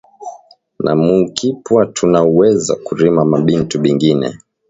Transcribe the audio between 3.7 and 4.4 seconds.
bingine